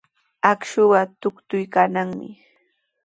[0.51, 2.29] Akshuqa tuktuykannami.